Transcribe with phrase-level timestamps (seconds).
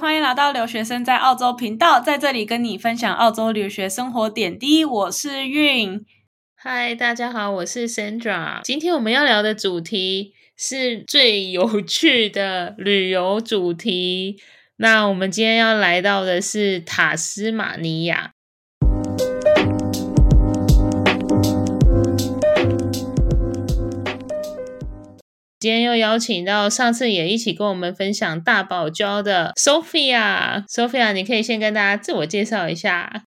[0.00, 4.82] 欢迎来到留学生在澳洲频道，在这里跟你分享澳洲留学生活点滴。
[4.82, 6.06] 我是韵，
[6.56, 8.62] 嗨，大家好，我是 Sandra。
[8.62, 14.40] 今天我们要聊的主题是最有趣的旅游主题。
[14.76, 18.32] 那我们今天要来到的是塔斯马尼亚。
[25.60, 30.66] 今天又邀请到上次也一起跟我们分享大堡礁的 Sophia。
[30.66, 33.24] Sophia，你可以先跟大家自我介绍一下。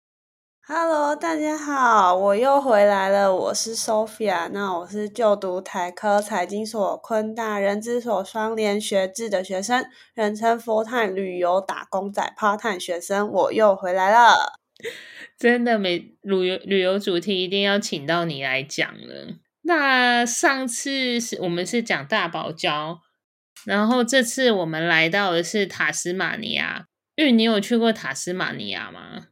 [0.67, 4.51] Hello，大家好，我又回来了，我是 Sophia。
[4.53, 13.31] 那我是就读台科财经所、昆大人资所双联学制的学生，人称 full time 旅游打工仔 part time 学生。
[13.31, 14.59] 我又回来了，
[15.39, 19.37] 真的每旅游旅游主题一定要请到你来讲了。
[19.66, 22.98] 那上次是我们是讲大堡礁，
[23.65, 26.87] 然后这次我们来到的是塔斯马尼亚。
[27.16, 29.27] 玉，你有去过塔斯马尼亚吗？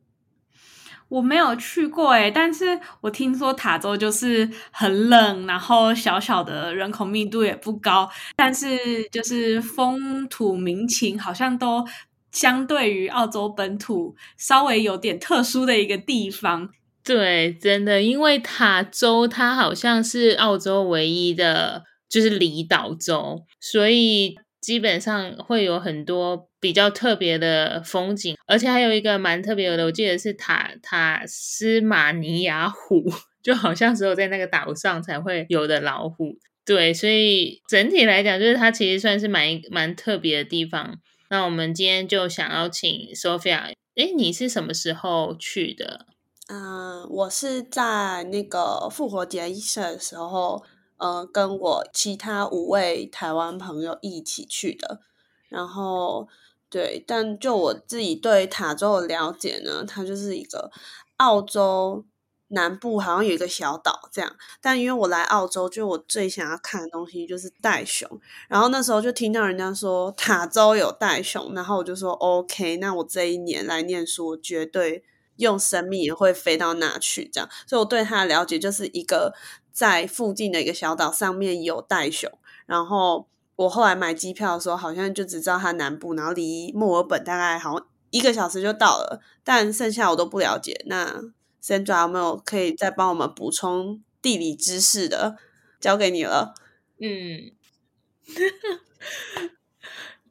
[1.09, 8.77] 我没有去过诶，但是我听说塔州就是很冷，然后小小的人口密度也不高，但是
[9.12, 11.87] 就是风土民情好像都
[12.32, 16.71] 相对于澳洲本土稍微有点特殊的一个地方。
[17.05, 33.05] 对，真的，因为塔州它好像是澳洲唯一的，就是离岛州，所以基本上会有很多比较特别的风景，而且还有一个蛮特别的，我记得是塔塔斯马尼亚虎，
[33.45, 36.39] 就好像只有在那个岛上才会有的老虎。
[36.65, 40.99] 对，所以整体来讲，就是它其实算是蛮蛮特别的地方。
[41.29, 46.07] 那我们今天就想要请 Sophia，诶，你是什么时候去的？
[46.46, 50.62] 嗯、我是在那个复活节的时候，
[50.98, 55.00] 呃，跟我其他五位台湾朋友一起去的。
[55.48, 56.28] 然后，
[56.68, 60.70] 对，但就我自己对塔州的了解呢，它就是一个
[61.16, 62.04] 澳洲
[62.48, 64.37] 南部好像有一个小岛这样。
[64.60, 68.21] 但因为我来澳洲，就我最想要看的东西就是袋熊。
[68.49, 75.03] 然后那时候就听到人家说塔州有袋熊，然后我就说 OK，那我这一年来念书，我绝对。
[75.37, 79.34] 用生命也会飞到那去，这样，所以我对它的了解就是一个
[79.72, 82.31] 在附近的一个小岛上面有袋熊，
[82.67, 90.84] 然后我后来买机票的时候，好像就只知道它南部，然后离墨尔本大概好像一个小时就到了，但剩下我都不了解。
[90.87, 91.22] 那
[91.62, 95.37] Sandra 有没有可以再帮我们补充地理知识的？
[95.81, 96.55] 交给你了。
[96.99, 97.53] 嗯。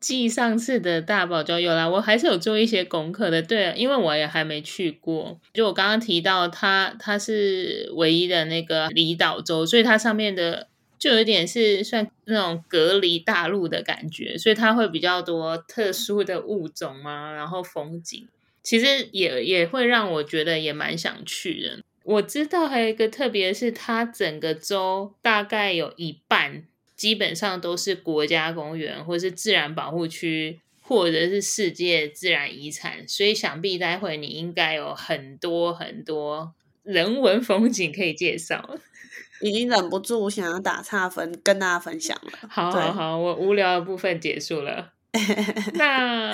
[0.04, 3.42] 继上次的大堡礁有啦，我还是有做一些功课的。
[3.42, 5.40] 对，因为我也还没去过。
[5.54, 10.68] 就我刚刚提到它，它是唯一的那个离岛州，所以它上面的
[11.00, 18.28] 就有点是算那种隔离大陆的感觉，所以它会比较多特殊的物种啊，然后风景
[18.62, 21.80] 其实也也会让我觉得也蛮想去的。
[22.04, 26.66] 我知道还有一个特别是，它整个州大概有一半。
[27.04, 38.78] 基本上都是国家公园，或是自然保护区，或者是世界自然遗产，所以想必待会你应该有很多很多人文风景可以介绍。
[39.44, 42.48] 已经忍不住想要打岔分跟大家分享了。
[42.50, 44.94] 好好好，我无聊的部分结束了。
[45.76, 46.34] 那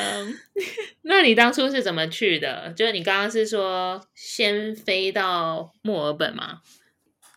[1.01, 2.71] 那你当初是怎么去的？
[2.77, 6.59] 就是你刚刚是说先飞到墨尔本吗？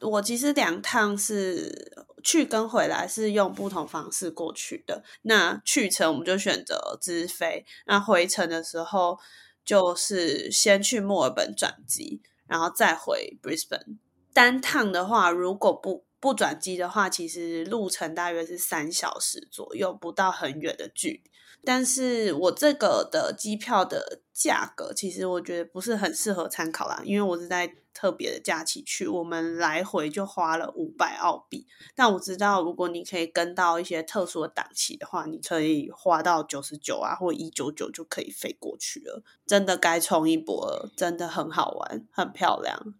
[0.02, 2.10] 我其实两趟是。
[2.24, 5.02] 去跟回来是用不同方式过去的。
[5.22, 9.18] 那去程我们就选择直飞，那回程的时候
[9.64, 13.96] 就是先去墨尔本转机，然后再回 Brisbane。
[14.32, 21.30] 单趟的话，如果不不转机的话，其实路程大约是三小时左右，不到很远的距离。
[21.64, 31.66] 但是我这个的机票的价格，其实我觉得不是很适合参考啦，因为我是在特别的假期去，我们来回就花了五百澳币。
[31.94, 39.22] 但我知道，如果你可以跟到一些特殊的档期的话，你可以花到九十九啊，或一九九就可以飞过去了。
[39.46, 42.94] 真的该冲一波了，真的很好玩，很漂亮，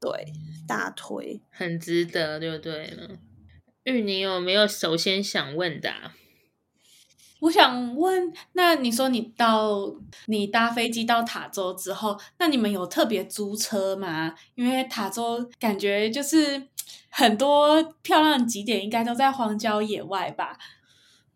[0.00, 0.32] 对，
[0.66, 3.18] 大推，很值得，对不对呢？
[3.82, 6.14] 玉，你有没有首先想问的啊？
[7.40, 9.94] 我想问，那你说你到
[10.26, 14.34] 你搭飞机到塔州之后，那你们有特别租车吗？
[14.54, 16.68] 因为塔州感觉就是
[17.10, 20.56] 很多漂亮的景点，应该都在荒郊野外吧？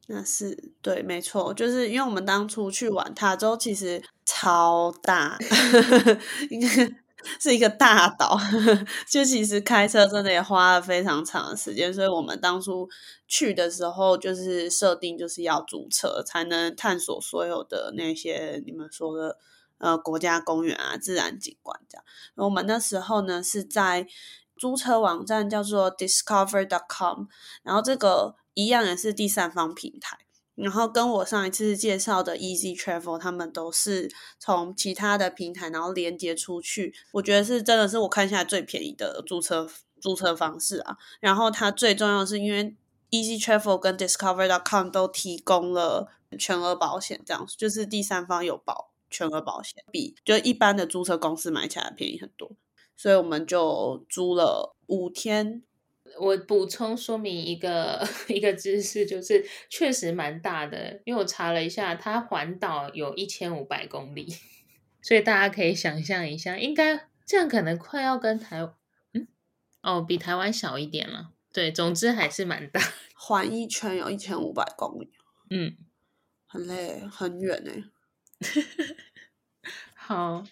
[0.06, 5.38] 那是对，没错，就是因为我们当初去玩塔州，其实超大，
[6.50, 6.68] 应 该
[7.38, 8.38] 是一个大岛，
[9.08, 12.88] 就其实开车真的也花了非常长的时间，所以我们当初
[13.26, 19.38] 去的时候就是设定就是要租车才能探索所有的那些你们说的
[19.78, 22.04] 呃国家公园啊、自然景观这样。
[22.36, 24.06] 我们那时候呢是在
[24.56, 27.24] 租车网站叫做 Discover.com，
[27.62, 30.18] 然后这个一样也是第三方平台。
[30.62, 39.68] 然后跟我上一次介绍的 Easy Travel，他们都是从其他的平台然后连接出去，我觉得是真的是我看下来最便宜的租车
[40.00, 40.96] 租车方式啊。
[41.20, 42.76] 然后它最重要的是因为
[43.10, 46.08] Easy Travel 跟 Discover.com 都提供了
[46.38, 52.52] 全额保险，这样就是第三方有保全额保险，比就一般的租车公司买起来便宜很多。
[52.96, 55.62] 所以我们就租了五天。
[56.18, 64.26] 我补充说明一个 一个知识，就是确实蛮大的，因为我查了一下，它环岛有一千五百公里，
[65.02, 68.58] 所以大家可以想象一下，应该这样可能快要跟台
[69.12, 69.28] 嗯
[69.82, 71.32] 哦比台湾小一点了。
[71.52, 72.80] 对，总之还是蛮大，
[73.14, 75.10] 环一圈有一千五百公里，
[75.50, 75.76] 嗯，
[76.46, 77.72] 很累，很远呢。
[79.94, 80.44] 好。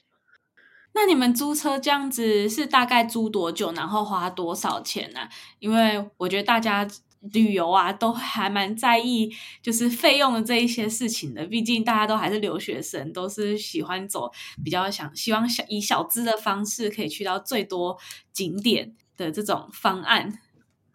[1.01, 5.21] 那你们租车这样子是大概租多久，然后花多少钱呢？
[5.21, 5.31] 啊？
[5.61, 6.85] 因为我觉得大家
[7.21, 14.29] 旅游啊都还蛮在意就是费用的这一些事情的，毕竟大家都还是留学生，都是喜欢走
[14.65, 17.97] 比较想希望小以小资的方式可以去到最多
[18.33, 20.41] 景点的这种方案。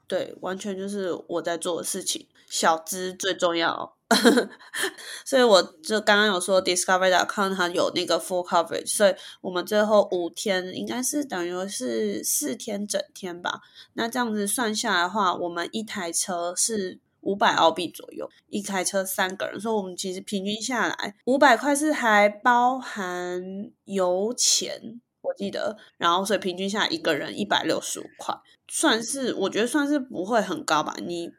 [0.05, 3.95] 对，完全就是我在做的事情，小资最重要。
[5.25, 13.61] 所以我就刚刚有说，Discover.com 它有那个 full coverage，所以我们最后五天应该是等于是四天整天吧。
[13.93, 23.41] 那这样子算下来的话，我们一台车是五百澳币左右，一台车三个人，所以我们其实平均下来五百块是还包含
[23.85, 28.35] 油钱，我记得，然后所以平均下来一个人一百六十五块，
[28.67, 31.31] 算是我觉得算是不会很高吧，你。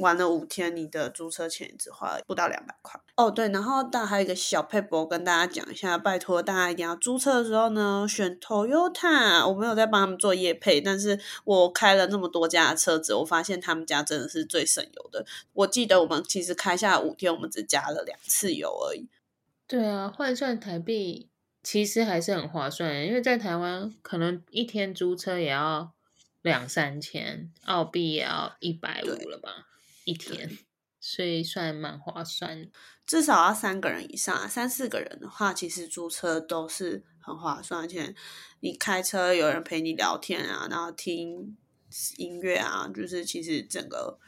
[0.00, 3.30] 玩了五天，你的租车钱只花了不到两百块哦。
[3.30, 9.46] 对，然后大家还有一个小配博跟大家讲一下，拜托大家一定要租车的时候呢，选 Toyota。
[9.46, 15.24] 我没有在帮他们做业配，但是我开了那么多家的车子，我发现他们家真的是最省油的。
[15.52, 19.08] 我记得我们其实开下五天，我们只加了两次油而已。
[19.66, 21.28] 对啊，换算台币
[21.62, 25.92] 其实还是很划算，因为在台湾可能一天租车也要
[26.42, 29.66] 两三千澳币，也要一百五了吧。
[30.10, 30.58] 一天，
[30.98, 32.68] 所以算蛮划算，
[33.06, 37.82] 至少要三个人以上，三四个人的话，其实租车都是很划算。
[37.82, 38.14] 而且
[38.60, 41.56] 你开车有人陪你聊天啊，然后听
[42.16, 44.18] 音乐啊，就是其实整个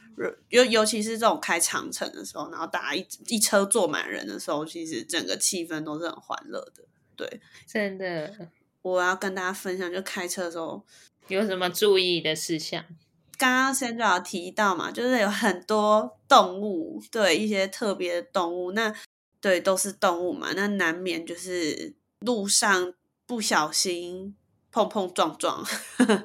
[0.49, 6.83] 尤尤其是这种开长城的时候，然后大家一一车坐满人的时候，其实整个气氛都是很欢乐的。
[7.15, 8.49] 对，真的，
[8.81, 10.83] 我要跟大家分享，就开车的时候
[11.27, 12.83] 有什么注意的事项。
[13.37, 18.93] 刚刚先就要提到嘛，就是有很多动物，对一些特别的动物，那
[19.41, 22.93] 对都是动物嘛，那难免就是路上
[23.25, 24.35] 不小心
[24.71, 25.63] 碰碰撞撞，
[25.97, 26.23] 呵 呵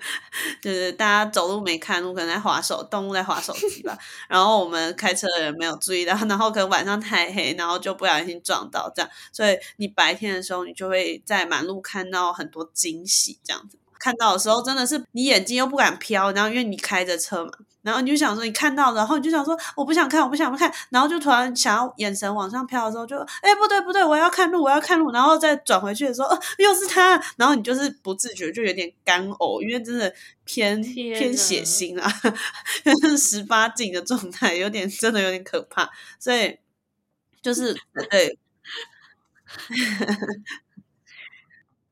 [0.63, 13.79] 就是大家走路没看路，可能在滑手，动物在滑手机吧，然后我们开车的人没有注意到，然后可能晚上太黑，然后就不小心撞到这样，所以你白天的时候，你就会在马路看到很多惊喜这样子。
[13.99, 17.51] 看到的时候真的是你眼睛又不敢飘，然后因为你开着车嘛，
[17.83, 30.13] 然后你就想说你看到，然后你就想说我不想看，我不想看，然后就突然想要眼神往上飘的时候就，就哎不对不对，我要看路，我要看路，然后再转回去的时候，呃，又是他，然后你就是不自觉就有点干呕，因为真的
[30.45, 32.11] 偏偏血腥啊，
[32.85, 36.59] 就是十八禁的状态，有点真的有点可怕，所以
[37.43, 37.75] 就是
[38.11, 38.39] 对。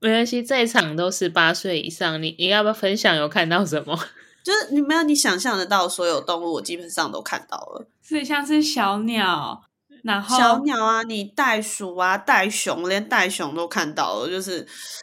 [0.01, 3.99] 没关系，在场都十八岁以上，你你要不要分享有看到什么？
[4.45, 7.89] 就是你没有你想象得到所有动物，我基本上都看到了。
[8.01, 9.63] 所以像是小鸟，
[10.05, 14.61] 然后小鸟啊，你袋鼠啊，袋熊，连袋熊都看到了，就是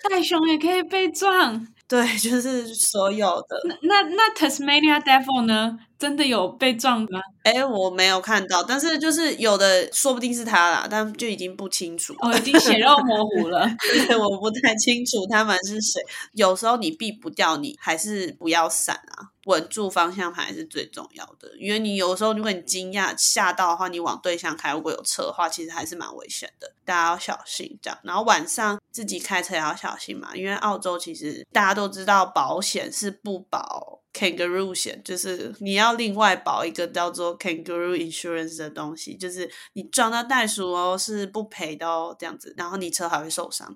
[0.10, 1.68] 袋熊也可以被撞。
[1.86, 3.62] 对，就是所有的。
[3.66, 5.78] 那那那 Tasmania Devil 呢？
[6.04, 7.22] 真的有被撞吗？
[7.44, 12.14] 哎，我没有看到，但是就是有的，说不定是他啦，但就已经不清楚。
[12.20, 13.66] 哦，已经血肉模糊了。
[14.06, 16.02] 对，我不太清楚他们是谁。
[16.34, 21.50] 有时候你避不掉，你还是不要闪啊，稳住方向盘是最重要的。
[21.58, 27.98] 因为你有时候如果你惊讶吓到的话，你往对向开，如果有车的话，其实还是蛮危险的，大家要小心这样。
[28.04, 34.03] 然后晚上自己开车也要小心嘛，因为澳洲其实大家都知道保险是不保。
[34.14, 43.76] Kangaroo 险，就是你要另外保一个叫做 kangaroo insurance 的东西，就是你撞到袋鼠哦是不赔的哦，这样子，然后你车还会受伤。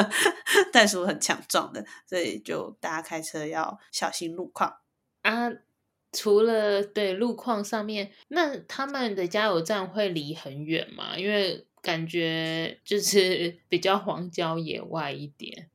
[0.70, 4.76] 袋鼠很强壮的，所以就大家开车要小心路况
[5.22, 5.50] 啊。
[6.12, 11.16] 除了对路况上面，那他们的加油站会离很远吗？
[11.16, 15.70] 因为感觉就是 比较荒郊野外一点。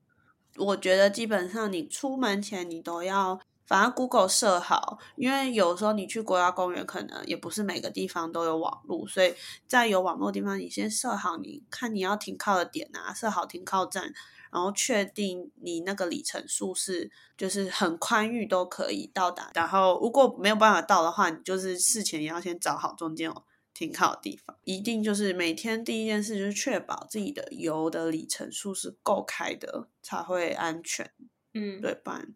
[0.58, 3.42] 我觉得基本上你出门前你都要。
[3.68, 9.34] 反正 Google 设好，因为有时候你去国家公园，可能也不是每个地方都有网络，所以
[9.68, 14.14] 在有网络的地方，你先设好，你看你要停靠的点啊，设好停靠站，
[14.52, 19.52] 然后确定你那个里程数是就是很宽裕都可以到达。
[19.54, 23.44] 然后如果没有办法到的话，你就是事前也要先找好中间有
[23.74, 24.56] 停靠的地方。
[24.64, 31.12] 一定就是每天第一件事就是确保自己的油的里程数是够开的，才会安全。
[31.54, 32.34] 嗯，对，不然。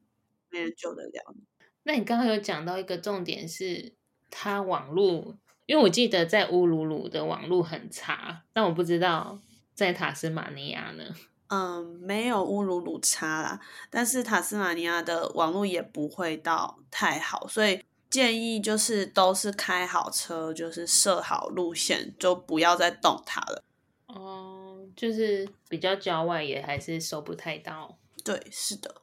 [0.52, 1.42] 没人救得了你。
[1.84, 3.94] 那你刚刚有讲到一个重点是，
[4.30, 9.42] 它网络，因为我记得在乌鲁鲁的网络很差，但我不知道
[9.74, 11.04] 在塔斯马尼亚呢。
[11.48, 23.64] 嗯，没有乌鲁鲁差啦，但是塔斯马尼亚的网络也不会到太好，所以建议就是都是开好车，就是设好路线，就不要再动它了。
[24.08, 27.98] 哦，就是比较郊外也还是收不太到。
[28.24, 29.01] 对，是的。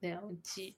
[0.00, 0.74] 了解，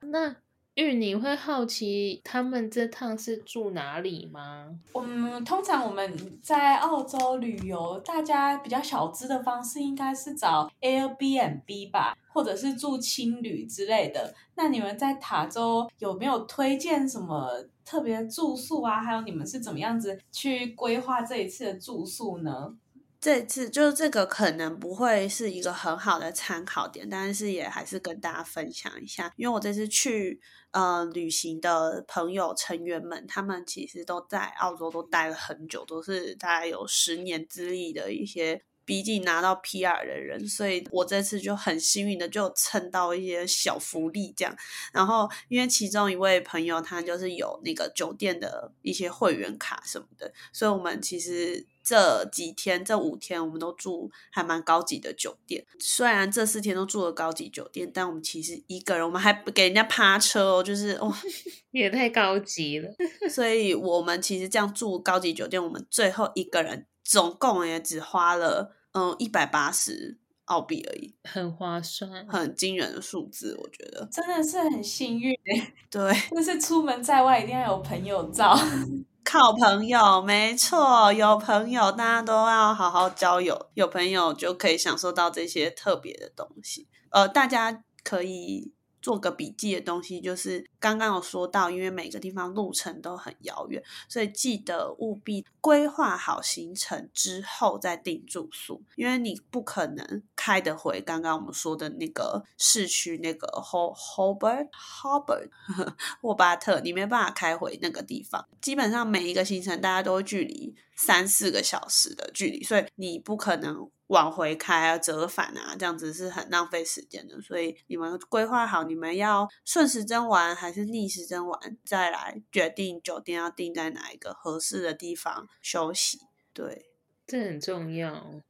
[0.00, 0.36] 那
[0.74, 4.78] 玉你会好奇他们这趟是住哪里吗？
[4.94, 14.34] 嗯，通常我们在澳洲旅游，大家比较小资的方式应该是找 Airbnb 吧，或者是住青旅之类的。
[14.54, 17.50] 那你们在塔州有没有推荐什么
[17.84, 19.02] 特别的住宿啊？
[19.02, 22.74] 还有你们是怎么样子去规划这一次的住宿呢？
[23.22, 30.40] 这次就是这个可能不会是一个很好的参考点，但是也还是跟大家分享一下，因为我这次去
[30.72, 38.64] 呃旅行的朋友成员们，他们其实都在澳洲都待了很久，都是大概有十年之力的一些。
[38.84, 44.56] 毕竟拿到 PR 的人，所以我这次就很幸运的就蹭到一些小福利这样。
[44.92, 55.64] 然后因为其中一位朋友他就是有那个酒店的一些会员卡什么的，所以我们其实这几天这五天我们都住还蛮高级的酒店。
[55.78, 61.16] 虽然这四天都住了高级酒店，但我们其实一个人我们还不给人家趴车哦，就是哇，
[61.72, 62.88] 也太高级了。
[63.30, 66.86] 所以我们其实这样住高级酒店，我们最后一个人。
[67.04, 75.74] 总共也只花了嗯一百八十澳币而已，很划算，很惊人的数字，我觉得真的是很幸运哎。
[75.90, 78.56] 对，就是出门在外一定要有朋友照，
[79.24, 86.88] 靠朋友，没错，有朋友大家都要好好交友，有朋友就可以享受到这些特别的东西。
[87.10, 88.72] 呃，大家可以。
[89.02, 105.48] 做个笔记的东西，就是刚刚有说到，因为每个地方路程都很遥远，所以记得务必规划好行程之后再订住宿，因为你不可能开得回刚刚我们说的那个市区那个 Hobart Hobart
[106.20, 108.46] 霍巴特，你没办法开回那个地方。
[108.60, 113.88] 基本上每一个行程大家都距离三四个小时的距离，所以你不可能。
[114.08, 117.40] 往回开啊，折返啊，这样子是很浪费时间的。
[117.40, 126.18] 所以你们规划好，你们要顺时针玩还是逆时针玩，再来决定酒店要订在哪一个合适的地方休息。
[126.52, 126.86] 对，
[127.26, 128.40] 这很重要。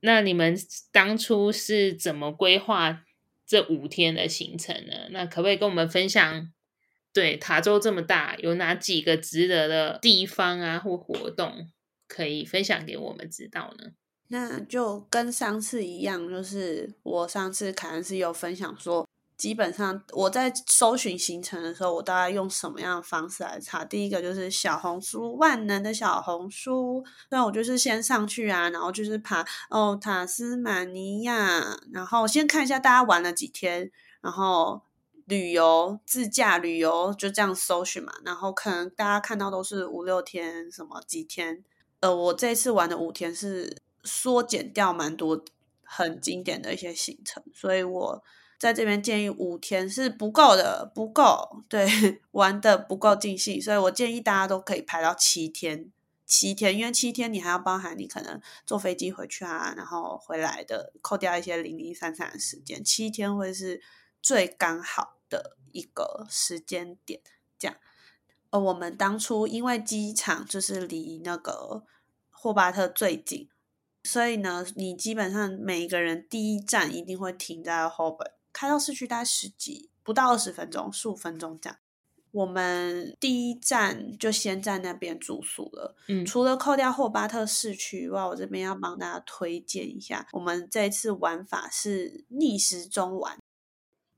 [0.00, 0.56] 那你们
[0.92, 3.04] 当初是怎么规划
[3.46, 5.08] 这五天的行程呢？
[5.10, 6.52] 那可不可以跟我们分享？
[7.12, 11.70] 对，塔州这么大，有哪几个值得的地方啊，或活动
[12.08, 13.92] 可以分享给我们知道呢？
[14.28, 23.84] 那就跟上次一样，就是我上次可能是有分享说，基本上我在搜寻行程的时候，我大概用什么样的方式来查？
[23.84, 27.04] 第一个就是小红书，万能的小红书。
[27.30, 34.82] 那我就是先上去啊，然后就是爬哦塔斯马尼亚，然后先看一下大家玩了几天，然后
[35.26, 41.64] 旅游自驾旅游就这样搜寻嘛，然后可能大家看到都是五六天，什么几天？
[42.00, 43.78] 呃，我这次玩的五天是。
[44.06, 45.42] 缩减掉蛮多
[45.82, 48.22] 很经典的一些行程，所以我
[48.64, 51.86] 在这边建议五天是不够的，不够，对，
[52.32, 55.92] 玩的不够尽兴，所以我建议大家都可以排到七天，
[56.24, 63.82] 七天，因为七天你还要包含你可能坐飞机回去啊，然后回来的，扣掉一些零零散散的时间，七天会是
[64.22, 67.20] 最刚好的一个时间点，
[67.58, 67.76] 这样。
[68.48, 71.84] 呃我们当初因为机场就是离那个
[72.30, 73.50] 霍巴特最近。
[74.06, 81.78] 所以呢，你基本上每一个人第一站一定会停在 Hobart，开到市区大概十几不到二十分钟，十五分钟这样。
[82.30, 85.94] 我们第一站就先在那边住宿了。
[86.08, 93.38] 嗯，除了扣掉霍巴特市区以外，我这边要帮大家推荐一下，我们这次玩法是逆时钟玩，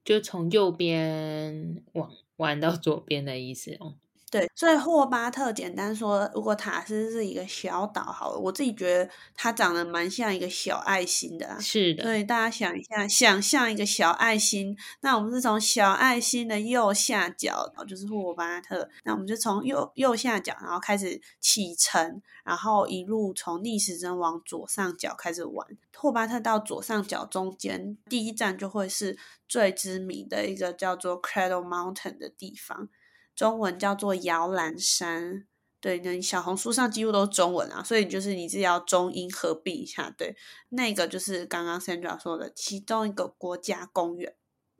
[0.02, 3.96] 就从右边往玩到左边的意思哦。
[4.28, 12.02] 对，所以霍巴特简单说，如果塔斯是一个小岛，好了，我自己觉得它长得蛮像一个小爱心的，是的。
[12.02, 25.66] 所以大家想一下，想象一个小爱心，那我们是从小爱心的右下角，就是霍巴特，那我们就从右右下角，然后开始启程，然后一路从逆时针往左上角开始玩。
[25.96, 29.16] 霍巴特到左上角中间，第一站就会是
[29.48, 32.88] 最知名的一个叫做 Cradle Mountain 的地方。
[33.36, 35.46] 中文叫做摇篮山，
[35.80, 40.34] 对，那小红书上几乎都是中文啊，所以就是你自己要中英合并一下，对，
[40.70, 44.34] 那个就是刚刚 Sandra 说的其中一个国家公园。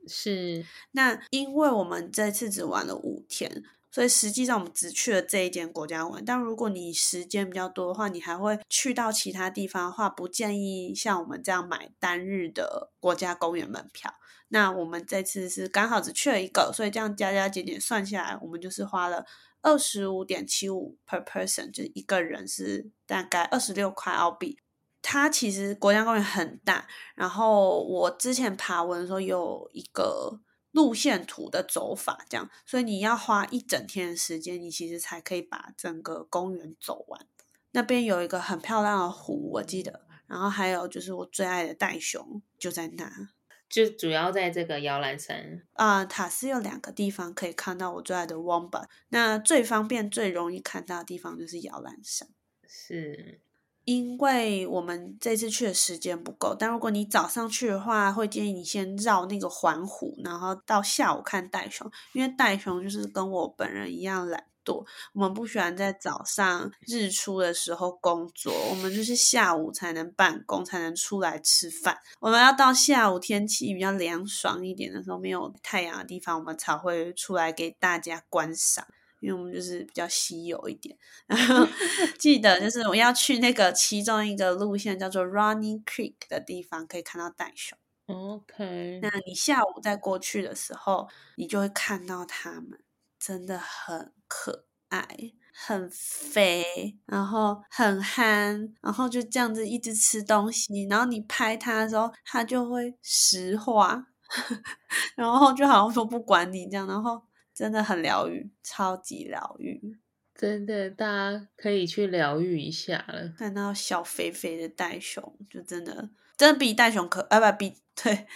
[0.07, 3.63] 是，那因为我们这次只玩了五天，
[3.97, 6.23] 所以实际上我们只去了这一间国家玩。
[6.23, 14.13] 但如果你时间比较多的话，你还会去到其他地方的话，不建议像我们这样买单日的国家公园门票。
[14.49, 19.25] 那我们这次是刚好只去了一个，所以这样加加减减算下来，我们就是花了
[19.63, 24.59] 二十五点七五 per person，就是一个人是大概二十六块澳币。
[25.01, 30.39] 它其实国家公园很大，然后我之前爬文的时候有一个
[30.71, 37.25] 路线图的走法，这样，所以你要花一整天的时间，你其实才可以把整个公园走完。
[37.71, 43.29] 那边有一个很漂亮的湖，我记得，然后还有就是我最爱的袋熊就在那。
[43.69, 48.85] 就主要在这个摇篮山啊，塔斯有两个地方可以看到我最爱的 Wombat。
[49.09, 52.29] 那最方便、最容易看到的地方就是摇篮山。
[52.65, 53.41] 是，
[53.87, 64.85] 因为我们这次去的时间不够，但如果你早上去的话，会建议你先绕那个环湖，然后到下午看袋熊，因为袋熊就是跟我本人一样懒惰。
[65.13, 71.97] 我们不喜欢在早上日出的时候工作，我们就是下午才能办公，才能出来吃饭。
[72.19, 78.85] 我们要到下午天气比较凉爽一点的时候，没有太阳的地方，我们才会出来给大家观赏。
[79.19, 80.97] 因为我们就是比较稀有一点。
[81.27, 81.67] 然后
[82.19, 87.77] 记得就是我要去那个其中一个路线叫做 Running Creek 的地方，可以看到袋熊。
[88.07, 92.79] OK，那你下午再过去的时候，你就会看到它们。
[93.19, 95.07] 真的很可爱，
[95.51, 100.83] 很肥，然后很憨，然后就这样子一直吃东西。
[100.87, 104.05] 然后你拍它的时候，它就会石化，
[105.17, 106.87] 然后就好像说不管你这样。
[106.87, 107.21] 然后
[107.57, 109.97] 真的很疗愈，超级疗愈。
[110.35, 113.33] 真的，大家可以去疗愈一下了。
[113.35, 118.27] 看到小肥肥的袋熊，就真的真的比袋熊可，啊不比 对，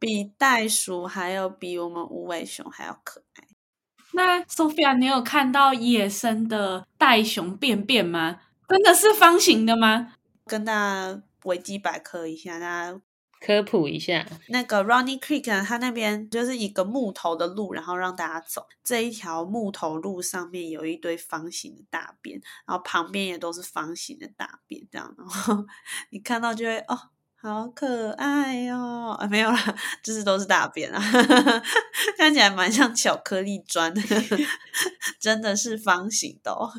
[0.00, 3.44] 比袋鼠还要比我们无尾熊还要可爱。
[4.14, 8.40] 那 Sophia，你有看到野生的袋熊便便吗？
[8.68, 10.14] 真的是方形的吗？
[10.44, 13.00] 跟大家维基百科一下，大家
[13.40, 14.26] 科普一下。
[14.48, 18.66] 那个 Ronnie Creek，它那边就是一个木头的路，然后让大家走。
[18.82, 25.64] 这一条木头路上面有一堆方形的大便，然后旁边也都是方形的大便，这样，然后
[26.10, 26.98] 你看到就会哦。
[27.38, 29.14] 好可爱哦！
[29.20, 31.00] 啊，没有啦，就是都是大便啊，
[32.18, 34.02] 看起来蛮像巧克力砖的，
[35.20, 36.72] 真的是方形的哦。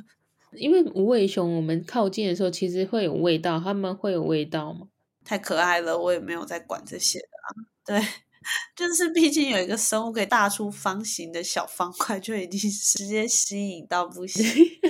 [0.52, 4.88] 因为无尾熊，我们靠近的时候其实会有味道，它们会有味道吗？
[5.28, 7.48] 太可爱了，我也没有在管这些的啊。
[7.86, 8.02] 对，
[8.74, 14.46] 就是毕竟有一个生物可以大出方形的小方块，就已经直接吸引到不行。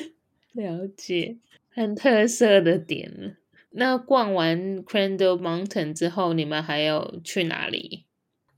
[0.53, 3.37] 了解，很特色的点了。
[3.71, 8.05] 那逛完 Cradle Mountain 之后，你们还有去哪里？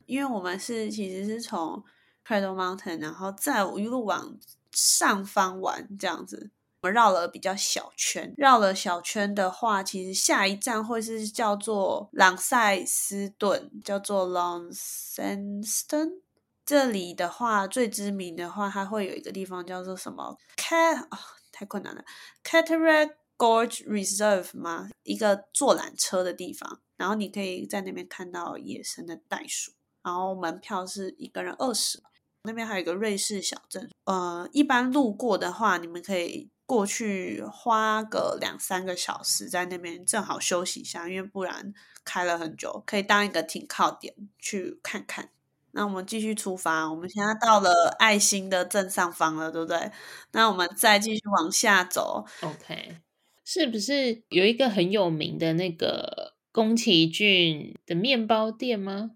[0.06, 1.84] 因为我们是其实是从
[2.26, 4.38] Cradle Mountain，然后再一路往
[4.72, 6.52] 上方玩这样子。
[6.82, 16.22] 我们绕了比较小圈，绕了小圈的话，其实下一站会是叫做朗塞斯顿，叫做 Launceston。
[16.66, 21.18] 这里的话，最知名的话，它会有一个地方叫做什么？Cat 哦，
[21.52, 22.04] 太困难了
[22.44, 23.16] ，Cataract。
[23.40, 24.90] Gorge Reserve 吗？
[25.04, 29.72] 一个坐缆车的地方，然后你可以在那边看到野生的袋鼠，
[30.04, 32.04] 然后门票是一个人二十。
[32.44, 41.74] 那边还有一个瑞士小镇，呃，一般路过的话，你们可以过去花个两三个小时在那边正好休息一下，因为不然
[42.04, 45.30] 开了很久，可以当一个停靠点去看看。
[45.72, 49.92] 那我们继续出发，我们现在到了爱心的正上方了，对不对？
[50.32, 52.98] 那我们再继续往下走，OK。
[53.46, 59.12] 是不是有一个很有名的那个宫崎骏的面包店吗？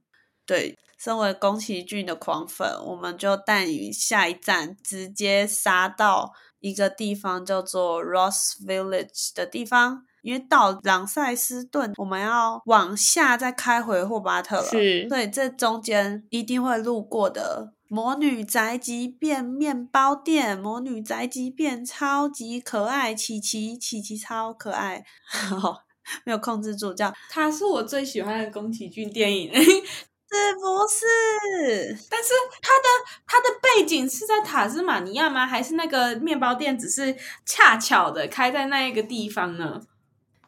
[0.45, 10.05] 对，身为宫崎骏的狂粉，我们就带你下一站直接杀到一个地方叫做 Ross Village 的地方。
[10.21, 20.57] 因为到朗塞斯顿，我们要往下再开回霍巴特了，是，所以这中间一定会路过的魔女宅急便面包店。
[20.57, 25.03] 魔女宅急便超级可爱，琪琪琪琪超可爱，
[26.23, 29.51] 没有控制住，叫它是我最喜欢的宫崎骏电影，
[30.33, 31.97] 是不是？
[32.09, 32.29] 但是
[32.61, 32.87] 它的
[33.27, 35.45] 它的背景是在塔斯马尼亚吗？
[35.45, 37.15] 还是那个面包店只是
[37.45, 39.81] 恰巧的开在那一个地方呢？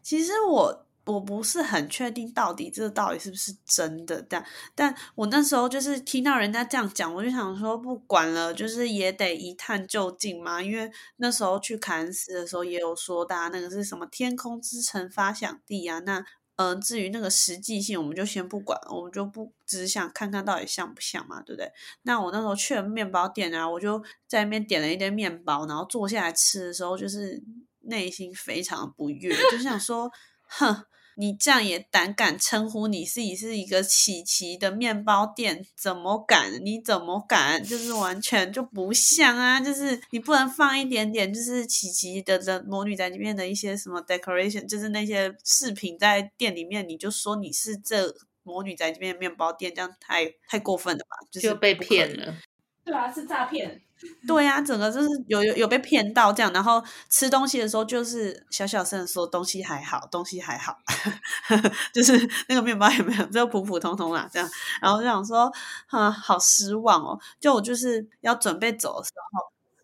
[0.01, 4.43] 其实我我不是很确定到底这个到底是不是真的，但
[4.73, 10.61] 但我那时候就是听到人家这样讲，我就想说不管了，就是也得一探究竟嘛。
[10.61, 15.99] 因为那时候去凯恩斯的时候也有说，大家那个是什么天空之城发祥地啊。
[15.99, 21.71] 那嗯、嗯，至于那个实际性，我们就先不管，我们就不只是想看看到底像不像嘛，对不对？
[22.03, 27.43] 那我那时候去了面包店啊，我就在那边点了一堆面包，然后坐下来吃的时候，就是。
[27.87, 30.09] 内心非常不悦，就想说，
[30.49, 30.75] 哼，
[31.17, 35.65] 你这样也胆敢称呼你自己是一个琪琪的面包店？
[35.75, 36.63] 怎么敢？
[36.63, 37.63] 你怎么敢？
[37.63, 39.59] 就是完全就不像啊！
[39.59, 51.17] 就是你不能放一点点，就是琪琪的的魔女宅里面的一些什么 decoration，就是那些饰品在店里面，你就说你是这魔女宅急便面包店，这样太太过分了吧？
[51.31, 52.35] 就是就被骗了。
[52.83, 53.81] 对啊，是诈骗。
[54.27, 60.77] 对呀、整个就是有有有被骗到这样，然后吃东西的时候就是小小声的说东西还好，东西还好，
[61.93, 62.13] 就是
[62.47, 64.49] 那个面包也没有，就普普通通啦这样。
[64.81, 65.51] 然后就想说，
[65.87, 67.19] 啊，好失望哦。
[67.39, 69.41] 就我就是要准备走的时候，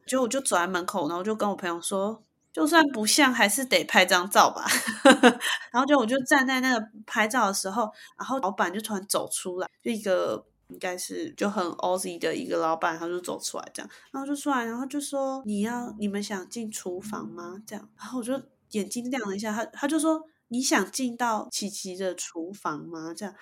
[0.07, 2.21] 就我就走在门口，然后就跟我朋友说，
[2.53, 4.65] 就算不像，还是得拍张照吧。
[5.71, 10.45] 然后就我就站在那个拍照的时候，然后老板就突然走出来，就一个。
[10.71, 23.35] 应该是就很 Aussie 的一个老板，他就走出来这样，然后就出来，然后就说：“你要你们想进厨房吗？”这样，然后我就眼睛亮了一下，他他就说：“你想进到琪琪的厨房吗？”这样，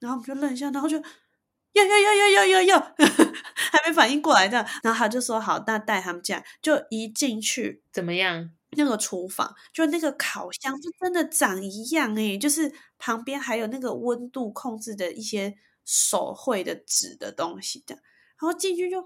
[0.00, 2.78] 然后我们就愣一下，然后就要要要要要要要，
[3.54, 8.50] 还没反应过来这样，然后他就说：“好，那带他们进来。”就一进去怎么样？
[8.78, 15.56] 那个厨房就那个烤箱就真的长一样诶，就是旁边还有那个温度控制的一些。
[15.86, 18.98] 手绘的纸的东西的，然后进去就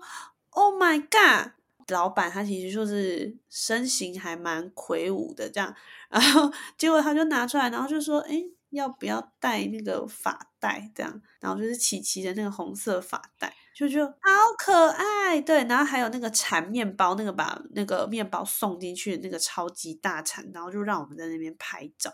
[0.49, 1.53] ，Oh my God！
[1.89, 5.75] 老板他其实就是身形还蛮魁梧的这样，
[6.09, 14.13] 然后结果他就拿出来，然后就说：“哎，要不要戴那个发带？”这样，然后就是琪琪的那个红色发带，就就好
[14.59, 15.41] 可爱。
[15.41, 22.13] 对，然后还有那个铲面包，那个把那个面包送进去的那个超级大铲，然后就让我们在那边拍照。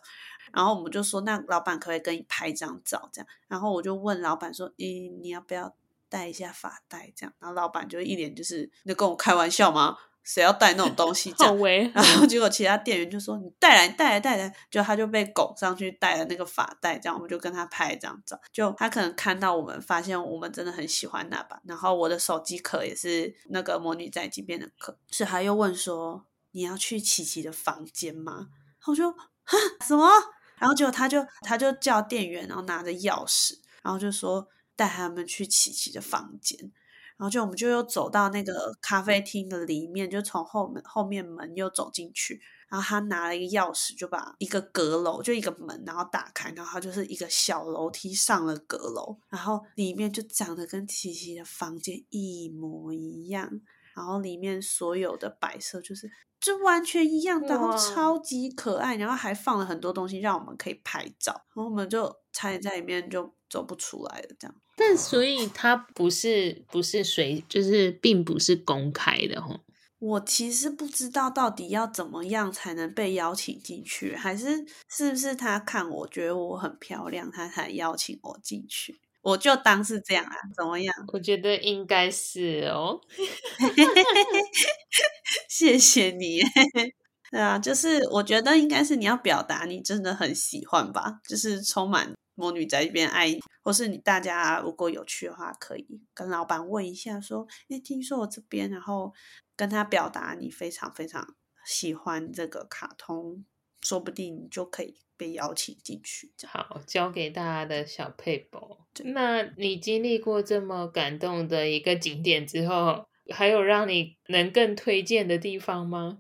[0.53, 3.09] 然后我们就说，那老板可以跟你拍张照？
[3.13, 5.75] 这样，然后我就问老板说：“诶，你要不要
[6.09, 9.97] 戴一下发带？”这样，然后老板就一脸就是，你跟我开玩笑吗？
[10.27, 11.33] 谁要带那种东西？
[11.39, 18.39] 这样，然后结果其他店员就说：“你带来，带来，带来。”就他就被拱上去带了那个发带，这样我们就跟他拍一张照。
[18.53, 21.61] 就他可能看到我们，发现我们真的很喜欢那把。
[21.65, 28.49] 然后我的手机壳也是那个魔女宅急便的壳，是他又问说：“你要去琪琪的房间吗？”
[28.87, 30.11] 我就哈什么？
[30.59, 36.73] 然后结果他就他就叫店员，然后拿着钥匙，然后就说带他们去琪琪的房间。
[37.19, 42.41] 然后就我们就又走到那个咖啡厅的里面，就从后门后面门又走进去。
[42.69, 53.49] 然后他拿了一个钥匙，就把一个阁楼就一个门，然后打开，然后他就是一个小楼梯上了阁楼，然后里面就长得跟琪琪的房间一模一样。
[53.95, 64.55] 然后里面所有的摆设就是就完全一样，然后超级可爱，然后还放了很多东西让我们可以拍照，然后我们就差点在里面就走不出来的，这样。
[64.77, 69.61] 但所以它不是不是随，就是并不是公开的吼。
[69.99, 79.01] 我其实不知道到底要怎么样才能被邀请进去，还是是不是他看我觉得我很漂亮，他才邀请我进去。
[79.23, 80.95] 我就当是这样啊，怎么样？
[81.15, 83.01] 我觉得应该是哦。
[85.49, 86.41] 谢谢你。
[87.33, 99.13] 对啊，就是我觉得应该是你要表达你真的很喜欢吧，就是充满魔女宅一边爱，或是你大家如果有去的话，可以跟老板问一下，说，诶，听说我这边，然后
[99.57, 103.45] 跟他表达你非常非常喜欢这个卡通，
[103.81, 105.01] 说不定你就可以。
[105.19, 108.87] 被邀请进去，好，交给大家的小佩宝。
[109.03, 116.19] 那你经历过这么感动的一个景点之后，还有让你能更推荐的地方吗？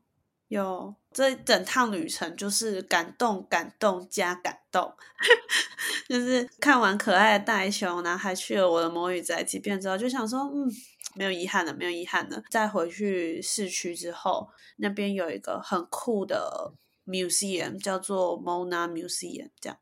[0.49, 4.95] 有，这整趟旅程就是感动、感动加感动，
[6.09, 10.71] 就是看完可爱的大熊，然后还去了我的魔女宅几遍之后，就想说，嗯，
[11.15, 12.41] 没有遗憾了，没有遗憾了。
[12.49, 16.73] 再回去市区之后，那边有一个很酷的
[17.07, 19.79] museum，叫做 Mona Museum，这样。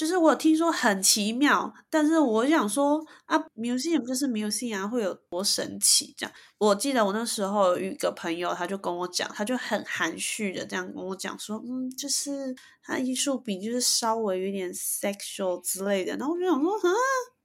[0.00, 6.14] 就是我听说很奇妙，但是我想说啊，museum 就是 museum 会有多神奇？
[6.16, 16.16] 这样，我记得我那时候有一个朋友，他就跟我讲，他就很含蓄的这样跟我讲说，嗯，就是他艺术品就是稍微有点 sexual 之类的。
[16.16, 16.90] 然后我就想说，啊，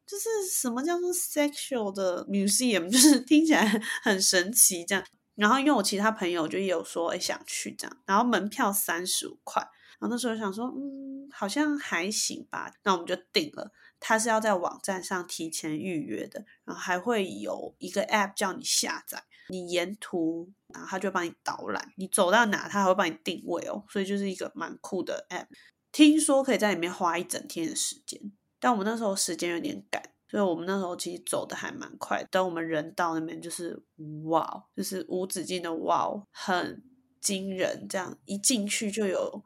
[0.08, 2.89] 就是什么叫做 sexual 的 museum？
[2.89, 3.68] 就是听起来
[4.02, 5.04] 很神奇这样。
[5.36, 9.62] 然后因为我其他朋友就有说，哎，想去这样，然后门票三十五块。
[10.06, 13.72] 然后那时候想说，嗯，好像还行吧，那我们就定了。
[14.00, 25.48] 他是要在网站上提前预约的，然后还会有一个 app 叫你下载，你沿途，然后他就帮你导览，你走到哪，他还会帮你定位哦，所以就是一个蛮酷的 app。
[25.91, 28.22] 听说可以在里面花一整天的时间，
[28.60, 32.24] 但我们那时候时间有点赶，所以我们那时候其实走的还蛮快。
[32.30, 33.82] 等我们人到那边，就是
[34.26, 36.84] 哇，就是无止境的哇，很
[37.20, 39.44] 惊人，这样一进去就有。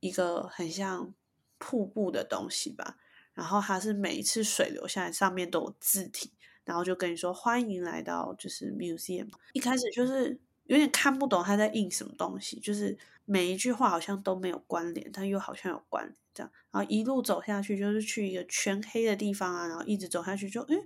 [0.00, 1.14] 一个很像
[1.58, 2.96] 瀑布的东西吧，
[3.34, 6.32] 然后它是每一次水流下来，上面都有字体，
[6.64, 9.28] 然后就跟你说欢迎来到就是 museum。
[9.52, 16.50] 一开始就是有点看不懂他在印什么东西，就是每一句话好像都没有关联，但又好像有关联这样。
[16.70, 20.76] 然后一路走下去，就是去一个全黑的地方啊，然后一直走下去就诶。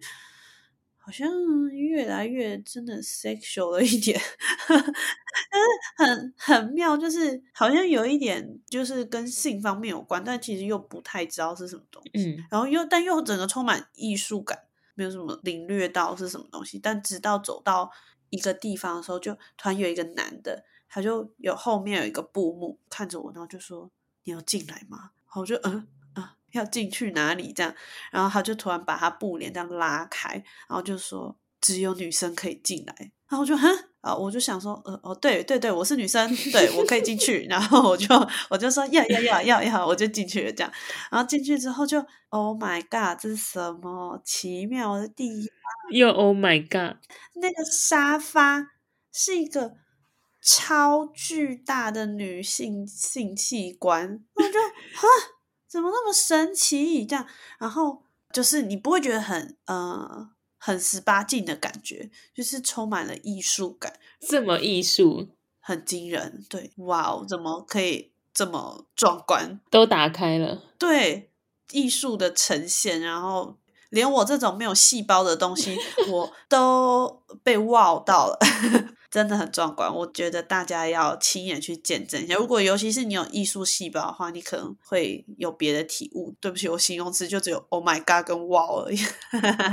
[1.04, 1.30] 好像
[1.68, 4.18] 越来越真的 sexual 了一点，
[4.66, 4.88] 但是
[5.98, 12.10] 很很妙，就是好像有一点就是跟性方面有关，但其实又不太知道是什么东西。
[12.14, 14.58] 嗯，然后又但又整个充满艺术感，
[14.94, 16.78] 没有什么领略到是什么东西。
[16.78, 17.90] 但直到走到
[18.30, 23.90] 一个地方的时候，就突然有一个男的，他就有后面有一个布幕看着我，然后就说
[24.24, 25.86] ：“你要进来吗？”然后我就嗯。
[26.54, 27.52] 要进去哪里？
[27.52, 27.74] 这样，
[28.10, 30.32] 然后他就突然把他布帘这样拉开，
[30.68, 32.94] 然后就说只有女生可以进来。
[33.28, 33.68] 然后我就哼，
[34.02, 37.46] 啊，我就想说，呃，哦，对对对，我是女生，对我可以进去。
[37.48, 38.06] 然后我就
[38.50, 40.52] 我就说要要要要要，我就进去了。
[40.52, 40.72] 这样，
[41.10, 45.92] 然后进去之后就，Oh my God，这是什么奇妙的地方？
[45.92, 46.98] 又 Oh my God，
[47.34, 48.68] 那个沙发
[49.10, 49.74] 是一个
[50.42, 54.50] 超巨大的女性性器官，我就
[54.94, 55.08] 哈。
[55.74, 57.04] 怎么那么神奇？
[57.04, 57.26] 这样，
[57.58, 58.00] 然后
[58.32, 66.44] 就是你不会觉得很呃很十八禁的感觉，就是充满了艺术感，这么艺术，很惊人。
[66.48, 69.58] 对，哇哦，怎么可以这么壮观？
[69.68, 71.32] 都打开了，对，
[71.72, 73.56] 艺术的呈现，然后
[73.90, 75.76] 连我这种没有细胞的东西，
[76.08, 78.38] 我都被哇到了。
[79.14, 82.34] 真的很壮观，我觉得大家要亲眼去见证一下。
[82.34, 86.34] 如果尤其是你有艺术细胞的话，你可能会有别的体悟。
[86.40, 88.96] 对不起，我形容词就只有 “Oh my God” 跟 “Wow” 而已。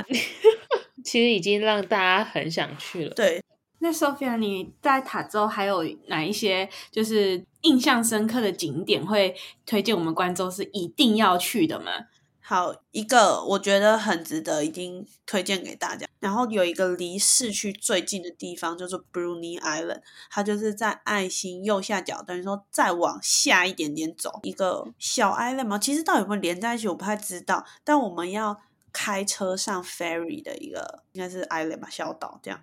[1.04, 3.15] 其实已经让大家很想去了。
[3.15, 3.43] 对，
[3.80, 11.91] 那 Sophia，你在塔州还有哪一些就是印象深刻的景点会推荐我们观众是一定要去的吗？
[12.43, 16.08] 好，一个我觉得很值得，已经推荐给大家。
[16.19, 25.77] 然后有一个离市区最近的地方，叫做 Bruni Island，它就是在爱心右下角，等于说再往下一点点走，一个小 island 嘛。
[25.77, 27.65] 其实到底有没有连在一起，我不太知道。
[27.84, 28.60] 但我们要
[28.91, 32.60] 开车上 ferry 的一个，应该是 island 吧，小岛这样。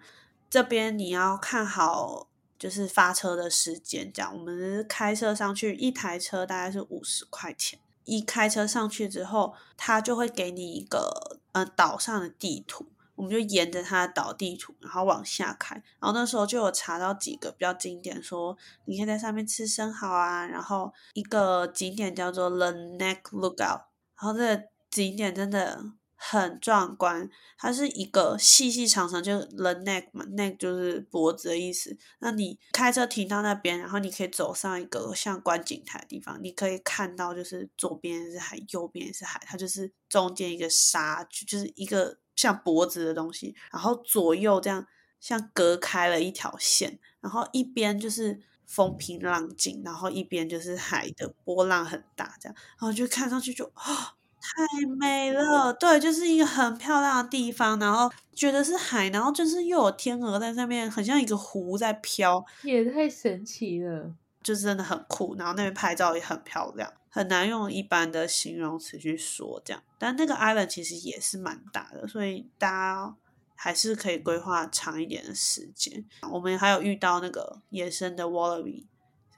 [0.51, 4.37] 这边你要看好，就是发车的时间，这样。
[4.37, 7.79] 我们开车上去，一台车大概是五十块钱。
[8.09, 15.75] 一开车上去之后，他就会给你一个呃岛上的地图，我们就沿着他的岛地图，然后往下开。
[16.01, 20.47] 然后那时候就有查到几个比较经典，说你可以在上面吃生蚝啊。
[20.47, 23.83] 然后一个景点叫做 The Neck Lookout，
[24.17, 25.85] 然后这个景点真的。
[26.21, 31.97] 很壮观，它是一个细细长长，就是 the neck 嘛，neck 就是脖子的意思。
[32.19, 44.85] 那你开车停到那边，然后你可以走上一个像观景台的地方，你可以看到就是左边是海，右边是海，它就是中间一个沙，就是一个像脖子的东西，然后左右这样
[45.21, 54.17] 像隔开了一条线，然后一边就是风平浪静，然后一边就是海的波浪很大，这样，然后就看上去就啊。
[54.49, 65.35] 太美了，对，就是一个很漂亮的地方，然后觉得是海，然后就是又有天鹅在上面，很像一个湖在飘，也太神奇了，就是真的很酷。
[65.37, 69.83] 然后那边拍照也很漂亮，很难用一般的形容词去说这样。
[69.99, 73.15] 但那个 island 其实也是蛮大的，所以大家
[73.55, 76.05] 还是可以规划长一点的时间。
[76.31, 78.87] 我们还有遇到那个野生的 wallaby。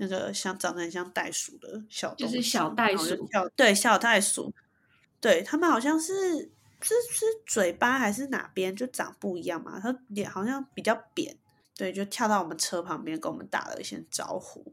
[0.02, 4.50] 那个像长得很像袋鼠的小，就是小袋鼠，对，小袋鼠，
[5.20, 9.78] 对，他们好像是是是嘴巴还是哪边就长不一样嘛？
[9.78, 11.36] 他脸好像比较扁，
[11.76, 14.64] 对，就跳到我们车旁边跟我们打了一些招呼，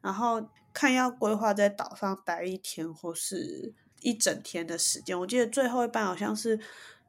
[0.00, 5.18] 然后看要规划在岛上待一天或是一整天的时间。
[5.18, 6.58] 我记得最后一班好像是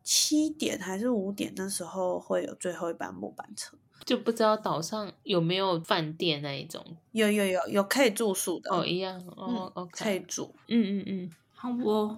[0.03, 3.75] 七点还是五点，那时候会有最后一班末班车。
[4.05, 6.85] 就不知道岛上有没有饭店那一种？
[7.13, 10.53] 有有有有可以住宿的哦，一样哦，OK，、嗯、可以住。
[10.67, 12.15] 嗯嗯嗯，好不？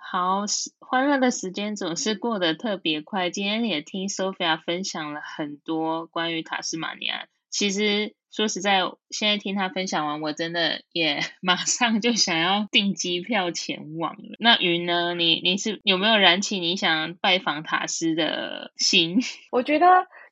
[0.00, 0.44] 好，
[0.78, 3.28] 欢乐的时间总是过得特别快。
[3.28, 7.26] 今天也听 Sophia 分享了很多关于塔斯马尼亚。
[7.50, 8.80] 其实说实在，
[9.10, 14.36] 现在听她分享完，我真的也 马上就想要订机票前往了。
[14.38, 15.14] 那云呢？
[15.14, 19.18] 你你是有没有燃起你想拜访塔斯的心？
[19.52, 19.86] 我觉得。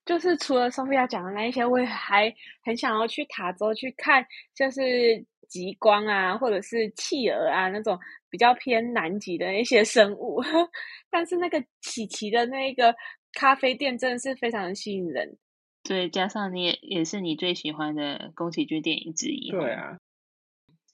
[0.06, 4.24] 就是除了 Sophia 讲的那一些，我也还很想要去塔州去看，
[4.54, 7.98] 就是极光啊，或者是企鹅啊那种
[8.30, 10.42] 比较偏南极的一些生物。
[11.10, 12.94] 但是那个奇奇的那个
[13.32, 15.36] 咖啡店真的是非常吸引人。
[15.82, 19.50] 对，加上你也也是你最喜欢的宫崎骏电影之一。
[19.50, 19.98] 对啊。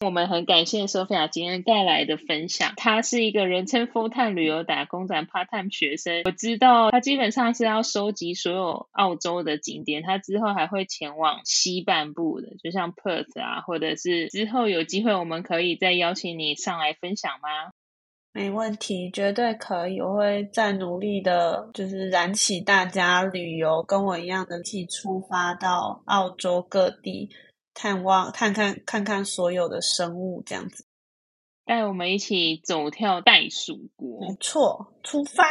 [0.02, 2.72] 我们很感谢 Sophia 今天带来的分享。
[2.76, 6.22] 他是一个人称 full time 旅游打工仔 part time 学生。
[6.24, 10.02] 我知道他基本上是要收集所有澳洲的景点。
[10.02, 17.70] 他之后还会前往西半部的，就像 Perth 啊，或者是之后有机会我们可以再邀请你上来分享吗？
[18.32, 20.00] 没问题，绝对可以。
[20.00, 27.28] 我会再努力的，就是燃起大家旅游跟我一样的，一起出发到澳洲各地。
[27.74, 30.84] 探望，看看看看所有的生物，这样子，
[31.64, 34.20] 带我们一起走跳袋鼠国。
[34.20, 35.44] 没错，出发！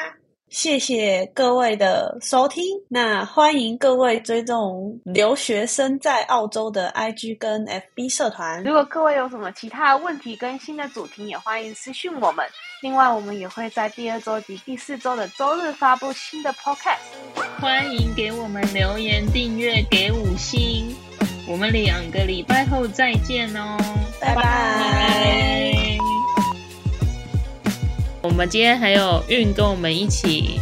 [0.50, 2.66] 谢谢各位的收听。
[2.90, 8.62] 那欢迎各位追踪留学生在澳洲的 IG 跟 FB 社团。
[8.62, 12.46] 如果各位有什么其他的问题跟新的主题，也欢迎私讯我们。
[12.82, 17.00] 另外，我们也会在第二周及第四周的周日发布新的 Podcast。
[17.62, 20.94] 欢迎给我们留言、订阅、给五星。
[21.48, 23.78] 我们两个礼拜后再见哦，
[24.20, 25.98] 拜拜。
[28.22, 30.60] 我们今天还有韵跟我们一起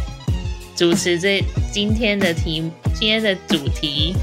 [0.74, 4.16] 主持这今天的题，今天的主题。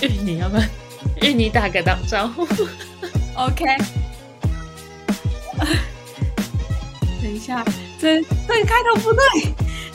[0.00, 0.62] 韵，你要不要？
[1.28, 2.46] 韵，你打个招呼。
[3.36, 3.64] OK。
[7.20, 7.64] 等一下，
[8.00, 9.20] 这这个开头不对。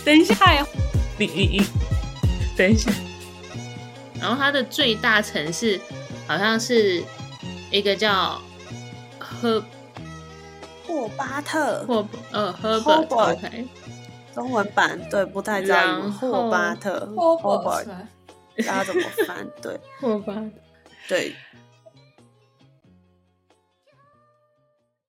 [0.05, 0.65] 等一下呀。
[1.17, 1.61] 你你你。
[2.57, 2.91] 等一下，
[4.19, 5.79] 然后它的最大城市
[6.27, 7.03] 好像是
[7.71, 8.39] 一个叫
[9.19, 9.63] 赫
[10.85, 13.49] 霍巴特，霍呃赫伯特，
[14.35, 17.91] 中文版对不太知道霍巴特，霍巴特，
[18.57, 19.47] 大家怎么翻？
[19.61, 20.43] 对，霍巴特，
[21.07, 21.35] 对，